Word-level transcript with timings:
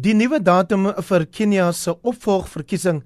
Die 0.00 0.14
nuwe 0.16 0.38
datum 0.40 0.86
vir 1.04 1.24
Kenia 1.28 1.66
se 1.76 1.92
opvolgverkiesing 1.92 3.02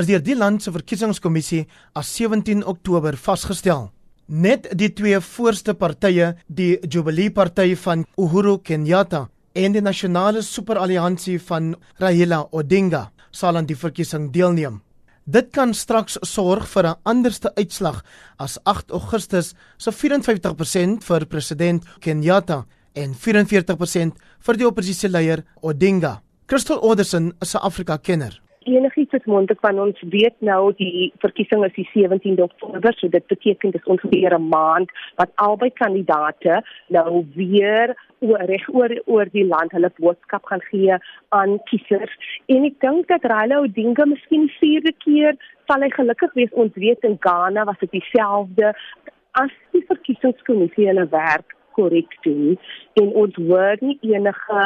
is 0.00 0.06
deur 0.08 0.22
die 0.26 0.34
land 0.34 0.64
se 0.64 0.72
verkiesingskommissie 0.74 1.66
as 1.94 2.08
17 2.16 2.64
Oktober 2.66 3.14
vasgestel. 3.14 3.84
Net 4.26 4.66
die 4.80 4.88
twee 4.90 5.20
voorste 5.22 5.74
partye, 5.78 6.32
die 6.48 6.80
Jubilee 6.82 7.30
Party 7.30 7.76
van 7.84 8.02
Uhuru 8.18 8.56
Kenyatta 8.58 9.28
en 9.54 9.76
die 9.76 9.84
Nasionale 9.84 10.42
Superalliansie 10.42 11.36
van 11.50 11.76
Raila 12.02 12.40
Odinga, 12.50 13.04
sal 13.30 13.60
aan 13.60 13.68
die 13.70 13.78
verkiesing 13.78 14.32
deelneem. 14.34 14.80
Dit 15.22 15.52
kan 15.54 15.74
straks 15.74 16.18
sorg 16.26 16.66
vir 16.66 16.86
'n 16.88 16.98
anderste 17.04 17.52
uitslag 17.54 18.02
as 18.38 18.58
8 18.64 18.90
Augustus 18.90 19.54
se 19.78 19.92
54% 19.92 21.04
vir 21.04 21.26
president 21.26 21.84
Kenyatta 22.00 22.64
en 22.94 23.14
44% 23.14 24.12
vir 24.40 24.56
die 24.56 24.66
oppositieleier 24.66 25.44
Odinga. 25.62 26.22
Crystal 26.52 26.78
Orderson 26.90 27.32
is 27.40 27.54
'n 27.54 27.64
Afrika-kenner. 27.68 28.32
Enigiets 28.58 29.12
is 29.12 29.24
moontlik 29.24 29.60
van 29.60 29.78
ons 29.80 30.00
weet 30.00 30.34
nou 30.38 30.72
die 30.76 31.12
verkiesing 31.18 31.64
is 31.64 31.74
die 31.74 31.88
17de 31.92 32.42
Oktober, 32.42 32.92
so 32.94 33.08
dit 33.08 33.26
beteken 33.26 33.70
dis 33.70 33.90
ongeveer 33.92 34.34
'n 34.38 34.48
maand 34.48 34.90
wat 35.16 35.30
albei 35.34 35.70
kandidate 35.70 36.64
nou 36.88 37.26
weer 37.34 37.96
oor 38.18 38.44
reg 38.52 38.68
oor 38.68 38.92
oor 39.04 39.26
die 39.32 39.46
land 39.46 39.72
hulle 39.72 39.92
boodskap 39.96 40.44
gaan 40.44 40.64
gee 40.70 40.94
aan 41.28 41.58
kiesers. 41.64 42.14
En 42.46 42.64
ek 42.64 42.80
dink 42.80 43.08
dat 43.08 43.24
Raila 43.24 43.60
Odinga 43.60 44.04
miskien 44.04 44.48
vierde 44.60 44.92
keer 45.04 45.34
sal 45.66 45.80
hy 45.80 45.90
gelukkig 45.90 46.32
wees. 46.32 46.52
Ons 46.52 46.74
weet 46.74 47.02
in 47.04 47.16
Ghana 47.20 47.64
was 47.64 47.78
dit 47.78 47.90
dieselfde 47.90 48.74
as 49.30 49.52
die 49.72 49.84
verkiesingskommissie 49.88 50.86
hulle 50.86 51.08
werk 51.08 51.56
korrek 51.76 52.16
doen 52.26 52.58
en 53.00 53.08
ons 53.22 53.38
hoor 53.48 53.76
nie 53.80 53.98
enige 54.14 54.64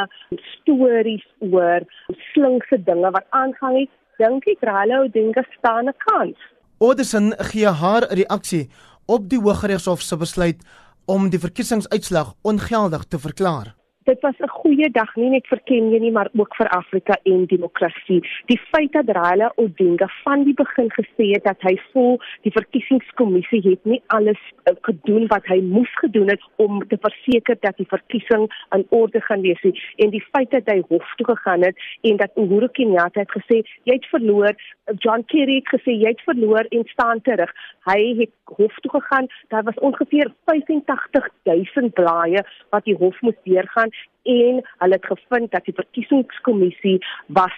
stories 0.53 1.25
oor 1.51 1.85
slinkse 2.33 2.81
dinge 2.89 3.11
wat 3.17 3.25
aangaan 3.29 3.79
het 3.81 3.93
dink 4.21 4.47
ek 4.49 4.65
Raila 4.65 5.03
Odinga 5.05 5.43
staan 5.57 5.89
'n 5.89 5.97
kans. 6.05 6.37
Odison 6.79 7.33
gee 7.51 7.69
haar 7.81 8.03
reaksie 8.09 8.69
op 9.05 9.29
die 9.29 9.39
Hooggeregshof 9.39 10.01
se 10.01 10.17
besluit 10.17 10.59
om 11.05 11.29
die 11.29 11.39
verkiesingsuitslag 11.39 12.33
ongeldig 12.43 13.03
te 13.07 13.19
verklaar 13.19 13.76
dit 14.07 14.21
was 14.21 14.37
'n 14.39 14.47
goeie 14.61 14.89
dag 14.91 15.15
nie 15.15 15.29
net 15.29 15.47
vir 15.47 15.59
Kenia 15.69 15.99
nie 15.99 16.11
maar 16.11 16.29
ook 16.33 16.55
vir 16.55 16.67
Afrika 16.67 17.15
en 17.23 17.45
demokrasie. 17.45 18.21
Die 18.45 18.59
feit 18.71 18.91
dat 18.91 19.09
Raila 19.17 19.51
Odinga 19.55 20.07
van 20.23 20.43
die 20.43 20.53
begin 20.53 20.89
gesê 20.99 21.25
het 21.35 21.43
dat 21.43 21.61
hy 21.61 21.75
voel 21.91 22.19
die 22.41 22.51
verkiesingskommissie 22.51 23.61
het 23.69 23.85
nie 23.85 24.01
alles 24.07 24.39
uh, 24.47 24.75
gedoen 24.81 25.27
wat 25.27 25.45
hy 25.45 25.59
moes 25.61 25.93
gedoen 25.99 26.29
het 26.29 26.41
om 26.55 26.87
te 26.87 26.97
verseker 27.01 27.57
dat 27.59 27.77
die 27.77 27.87
verkiesing 27.87 28.47
in 28.75 28.85
orde 28.89 29.21
gaan 29.21 29.41
wees 29.41 29.61
nie. 29.61 29.81
en 29.95 30.09
die 30.09 30.25
feit 30.31 30.51
dat 30.51 30.63
hy 30.65 30.83
hof 30.89 31.13
toe 31.15 31.25
gegaan 31.35 31.61
het 31.61 31.75
en 32.01 32.17
dat 32.17 32.31
Uhuru 32.35 32.67
Kenyatta 32.67 33.19
het 33.19 33.31
gesê 33.31 33.63
jy 33.83 33.93
het 33.93 34.05
verloor, 34.05 34.53
John 34.97 35.23
Kerry 35.25 35.55
het 35.55 35.81
gesê 35.81 35.91
jy 35.91 36.07
het 36.07 36.21
verloor 36.21 36.65
en 36.69 36.83
staan 36.85 37.21
terug. 37.21 37.51
Hy 37.83 38.15
het 38.19 38.31
hof 38.43 38.75
toe 38.75 38.91
gegaan. 38.91 39.27
Daar 39.47 39.63
was 39.63 39.79
ongeveer 39.79 40.31
85000 40.43 41.93
blaaie 41.93 42.43
wat 42.69 42.83
die 42.83 42.95
hof 42.95 43.21
moes 43.21 43.35
deurgaan 43.43 43.91
en 44.27 44.61
hulle 44.81 44.99
het 44.99 45.05
gevind 45.05 45.51
dat 45.51 45.65
die 45.65 45.75
verkiesingskommissie 45.75 46.97
was 47.27 47.55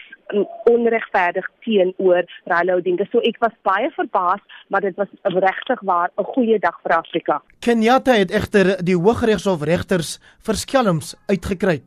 onregverdig 0.69 1.47
teenoor 1.65 2.25
Raila 2.45 2.75
Odinga. 2.77 3.07
So 3.09 3.21
ek 3.25 3.39
was 3.41 3.55
baie 3.65 3.89
verbaas, 3.95 4.41
maar 4.69 4.85
dit 4.85 4.95
was 4.99 5.09
regtig 5.23 5.81
waar 5.81 6.11
'n 6.17 6.23
goeie 6.23 6.59
dag 6.59 6.77
vir 6.83 6.97
Afrika. 6.97 7.41
Kenyatta 7.59 8.13
het 8.13 8.31
egter 8.31 8.85
die 8.85 8.97
Hooggeregshof 8.97 9.63
regters 9.63 10.19
verskelms 10.41 11.15
uitgekry. 11.27 11.81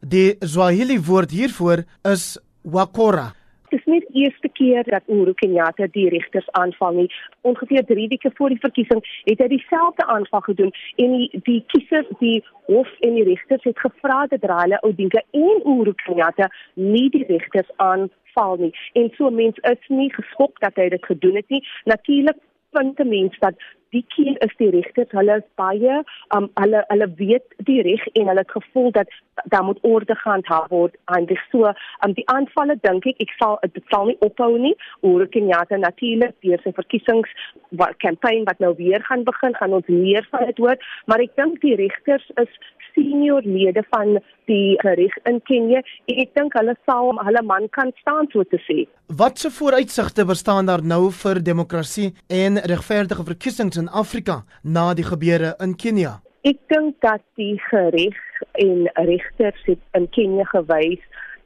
Die 0.00 0.36
Swahili 0.40 1.00
woord 1.00 1.30
hiervoor 1.30 1.84
is 2.02 2.38
wakora. 2.62 3.32
Dit 3.68 3.78
is 3.78 3.86
nie 3.86 4.00
die 4.08 4.24
eerste 4.24 4.48
keer 4.48 4.84
dat 4.84 5.02
Uhuru 5.06 5.34
Kenyatta 5.34 5.86
die 5.90 6.08
regters 6.08 6.50
aanval 6.50 6.92
nie. 6.92 7.06
Ongeveer 7.40 7.84
3 7.84 8.08
weke 8.08 8.30
voor 8.34 8.48
die 8.48 8.60
verkiesing 8.62 9.02
het 9.24 9.38
hy 9.42 9.48
dieselfde 9.48 10.06
aanval 10.06 10.40
gedoen 10.40 10.72
en 11.02 11.16
die, 11.18 11.40
die 11.48 11.62
kiesers, 11.72 12.10
die 12.20 12.44
hof 12.66 12.92
en 13.00 13.14
die 13.18 13.24
regters 13.26 13.64
het 13.66 13.78
gevra 13.78 14.26
dat 14.30 14.44
Raila 14.44 14.78
Odinga 14.86 15.22
en 15.30 15.64
Uhuru 15.64 15.94
Kenyatta 16.04 16.50
nie 16.74 17.08
die 17.10 17.24
regters 17.26 17.72
aanval 17.76 18.56
nie. 18.62 18.72
En 18.92 19.10
so 19.16 19.30
mense 19.30 19.62
is 19.72 19.88
nie 19.88 20.12
geskok 20.14 20.60
dat 20.62 20.78
hy 20.78 20.88
dit 20.94 21.10
gedoen 21.10 21.42
het 21.42 21.48
nie. 21.48 21.64
Natuurlik 21.84 22.38
vind 22.76 23.04
mense 23.04 23.40
dat 23.40 23.54
die 23.94 24.04
keer 24.14 24.36
is 24.44 24.56
die 24.58 24.70
regters 24.74 25.12
hulle 25.18 25.38
is 25.42 25.48
baie 25.60 26.00
um, 26.36 26.48
hulle 26.60 26.82
hulle 26.88 27.10
weet 27.20 27.58
die 27.68 27.82
reg 27.86 28.06
en 28.14 28.30
hulle 28.32 28.44
het 28.44 28.56
gevoel 28.58 28.90
dat 28.96 29.12
daar 29.52 29.64
moet 29.64 29.78
orde 29.82 30.14
gehandhaaf 30.14 30.68
word 30.72 30.96
en 31.16 31.26
dis 31.30 31.42
so 31.52 31.68
um, 31.68 32.16
die 32.16 32.26
aanvalle 32.32 32.78
dink 32.82 33.06
ek 33.12 33.26
ek 33.26 33.34
sal 33.40 33.58
dit 33.66 33.84
sal 33.92 34.08
nie 34.10 34.16
ophou 34.26 34.52
nie. 34.60 34.74
Oor 35.06 35.26
Kenyatta 35.34 35.78
natuurlik 35.82 36.34
deur 36.44 36.62
sy 36.64 36.72
verkiesings 36.76 37.32
wat 37.80 37.98
kampanje 38.04 38.46
wat 38.48 38.62
nou 38.64 38.72
weer 38.78 39.02
gaan 39.08 39.26
begin 39.26 39.56
gaan 39.58 39.76
ons 39.80 39.90
meer 39.90 40.26
van 40.30 40.46
dit 40.50 40.62
hoor. 40.62 40.88
Maar 41.06 41.26
ek 41.26 41.36
dink 41.40 41.60
die 41.64 41.76
regters 41.82 42.26
is 42.42 42.58
senior 42.96 43.44
lede 43.44 43.82
van 43.92 44.16
die 44.48 44.76
reg 44.80 45.16
in 45.28 45.40
Kenia 45.48 45.82
en 46.08 46.20
ek 46.22 46.32
dink 46.38 46.54
hulle 46.56 46.76
sal 46.88 47.12
hulle 47.28 47.42
man 47.44 47.68
kan 47.76 47.92
staan 48.00 48.30
so 48.32 48.46
te 48.48 48.60
sê. 48.64 48.86
Watse 49.20 49.50
vooruitsigte 49.54 50.24
bestaan 50.26 50.66
daar 50.70 50.82
nou 50.82 51.10
vir 51.14 51.42
demokrasie 51.42 52.08
en 52.32 52.58
regverdige 52.72 53.26
verkiesings 53.28 53.75
in 53.76 53.88
Afrika 53.88 54.44
na 54.62 54.92
die 54.94 55.04
gebeure 55.04 55.54
in 55.60 55.76
Kenia? 55.76 56.20
Ek 56.46 56.58
dink 56.70 57.00
dat 57.02 57.22
die 57.40 57.56
reg 57.70 58.18
en 58.62 58.86
regters 58.94 59.62
in 59.68 60.08
Kenia 60.14 60.44
gewys 60.52 61.02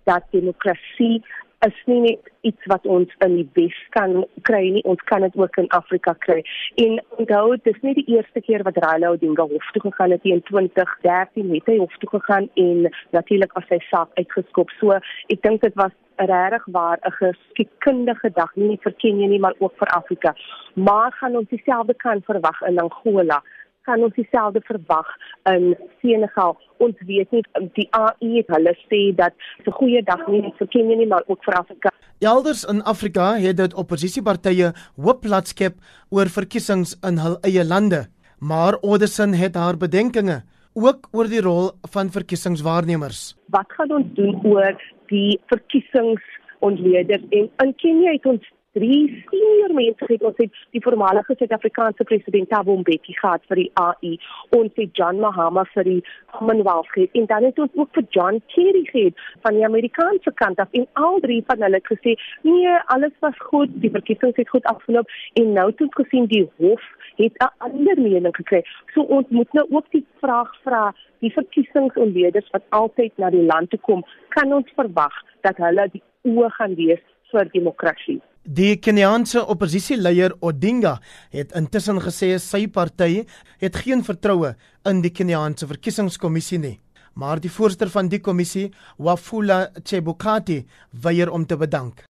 dat 0.09 0.27
demokrasie 0.33 1.21
is 1.67 1.81
nie 1.85 2.01
net 2.01 2.29
iets 2.49 2.69
wat 2.73 2.87
ons 2.89 3.11
in 3.25 3.35
die 3.37 3.49
Wes 3.59 3.77
kan 3.97 4.23
kry 4.49 4.63
nie, 4.73 4.83
ons 4.89 5.01
kan 5.11 5.25
dit 5.27 5.35
ook 5.37 5.59
in 5.61 5.69
Afrika 5.77 6.15
kry. 6.25 6.39
En 6.81 6.97
onthou, 7.19 7.57
dit 7.57 7.75
is 7.75 7.83
nie 7.85 7.95
die 7.99 8.07
eerste 8.17 8.41
keer 8.47 8.65
wat 8.69 8.81
Raila 8.81 9.13
Odinga 9.13 9.45
hof 9.51 9.67
toe 9.75 9.83
gegaan 9.85 10.15
het 10.17 10.25
in 10.25 10.41
2013 10.49 11.53
het 11.55 11.69
hy 11.69 11.77
hof 11.83 11.99
toe 12.01 12.13
gegaan 12.15 12.49
en 12.65 12.89
natuurlik 13.17 13.53
as 13.61 13.69
hy 13.69 13.81
saak 13.91 14.17
uitgeskop. 14.17 14.73
So, 14.81 14.97
ek 15.29 15.45
dink 15.45 15.61
dit 15.67 15.77
was 15.81 15.93
regtig 16.27 16.65
waar 16.67 16.99
'n 17.03 17.13
geskiedkundige 17.13 18.31
dag 18.35 18.51
nie 18.57 18.79
vir 18.83 18.93
Kenia 18.93 19.29
nie, 19.29 19.41
maar 19.41 19.55
ook 19.59 19.75
vir 19.77 19.89
Afrika. 19.89 20.35
Maar 20.75 21.13
gaan 21.13 21.37
ons 21.37 21.49
dieselfde 21.49 21.95
kan 21.95 22.23
verwag 22.23 22.61
in 22.63 22.79
Angola? 22.79 23.43
kan 23.91 24.03
ons 24.05 24.15
dieselfde 24.15 24.61
verwag 24.69 25.09
in 25.51 25.75
Senegal. 26.03 26.57
Ons 26.85 27.01
weet 27.09 27.33
nie 27.35 27.43
die 27.77 27.89
AU 27.97 28.31
het 28.37 28.53
hulle 28.55 28.75
sê 28.87 29.01
dat 29.17 29.35
'n 29.67 29.73
goeie 29.81 30.03
dag 30.03 30.27
nie 30.29 30.43
net 30.43 30.57
vir 30.59 30.69
Kenia 30.69 30.97
nie, 30.97 31.07
maar 31.07 31.25
ook 31.27 31.45
vir 31.45 31.55
Afrika. 31.55 31.91
Elders 32.21 32.65
in 32.65 32.83
Afrika 32.83 33.35
het 33.35 33.57
dit 33.57 33.75
oppositiepartye 33.75 34.73
hoop 34.97 35.25
laat 35.25 35.49
skep 35.49 35.75
oor 36.11 36.29
verkiesings 36.29 36.97
in 37.09 37.19
hul 37.19 37.37
eie 37.41 37.65
lande, 37.65 38.07
maar 38.39 38.79
Odison 38.83 39.33
het 39.33 39.55
haar 39.55 39.77
bedenkinge 39.77 40.43
ook 40.75 41.09
oor 41.13 41.29
die 41.31 41.43
rol 41.43 41.71
van 41.95 42.11
verkiesingswaarnemers. 42.11 43.35
Wat 43.55 43.73
gaan 43.77 43.93
ons 43.93 44.15
doen 44.15 44.39
oor 44.47 44.77
die 45.11 45.41
verkiesings 45.51 46.23
ontleeders 46.61 47.25
en 47.31 47.49
in 47.65 47.75
Kenia 47.81 48.15
het 48.15 48.27
ons 48.27 48.47
drie 48.73 49.25
senior 49.31 49.73
mense 49.75 50.07
het 50.07 50.23
ons 50.23 50.37
het 50.39 50.59
die 50.75 50.83
voormalige 50.85 51.35
Suid-Afrikaanse 51.39 52.05
president 52.07 52.49
Thabo 52.53 52.77
Mbeki 52.79 53.17
gehad 53.19 53.43
vir 53.51 53.59
die 53.59 53.71
AU 53.83 54.13
ons 54.59 54.77
het 54.79 54.93
John 54.99 55.19
Mahama 55.25 55.65
vir 55.73 55.89
die 55.89 55.99
Commonwealth 56.37 56.93
gehad 56.95 57.19
en 57.19 57.27
dan 57.33 57.49
het 57.49 57.59
ons 57.59 57.75
ook 57.83 57.91
vir 57.99 58.07
John 58.17 58.39
Kerry 58.55 58.85
gehad 58.93 59.25
van 59.43 59.59
die 59.59 59.67
Amerikaanse 59.67 60.33
kant 60.43 60.63
af 60.63 60.79
en 60.79 60.87
al 61.03 61.19
drie 61.27 61.41
van 61.51 61.67
hulle 61.67 61.83
het 61.83 61.91
gesê 61.91 62.15
nee 62.47 62.77
alles 62.95 63.17
was 63.27 63.43
goed 63.51 63.75
die 63.83 63.91
verkiesings 63.99 64.39
het 64.39 64.55
goed 64.55 64.71
afgeloop 64.75 65.19
en 65.43 65.53
nou 65.59 65.67
het 65.73 65.85
ons 65.89 66.01
gesien 66.05 66.31
die 66.31 66.47
hof 66.63 66.87
het 67.19 67.35
'n 67.43 67.53
ander 67.67 68.01
mening 68.01 68.37
gekry. 68.37 68.63
So 68.95 69.03
ons 69.03 69.29
moet 69.29 69.53
nou 69.53 69.67
ook 69.71 69.91
die 69.91 70.07
vraag 70.21 70.51
vra 70.63 70.95
die 71.19 71.33
verkiesingsonleerders 71.33 72.51
wat 72.51 72.63
altyd 72.69 73.13
na 73.17 73.31
die 73.31 73.47
land 73.53 73.71
toe 73.71 73.81
kom 73.81 74.05
kan 74.29 74.53
ons 74.53 74.71
verwag 74.75 75.15
dat 75.41 75.57
hulle 75.57 75.89
die 75.93 76.03
oë 76.23 76.51
gaan 76.51 76.75
wees 76.75 77.03
vir 77.31 77.51
demokrasie 77.51 78.21
Die 78.49 78.79
Keniaanse 78.81 79.43
oppositieleier 79.53 80.33
Odinga 80.41 80.95
het 81.29 81.51
intussen 81.53 81.99
gesê 82.01 82.39
sy 82.41 82.63
party 82.73 83.27
het 83.61 83.77
geen 83.77 84.01
vertroue 84.01 84.55
in 84.89 85.03
die 85.05 85.11
Keniaanse 85.13 85.69
verkiesingskommissie 85.69 86.59
nie, 86.59 86.79
maar 87.13 87.37
die 87.37 87.53
voorsteur 87.53 87.93
van 87.93 88.09
die 88.09 88.23
kommissie, 88.25 88.71
Wafula 88.97 89.69
Chebukati, 89.85 90.65
weier 90.91 91.29
om 91.29 91.45
te 91.45 91.59
bedank. 91.61 92.01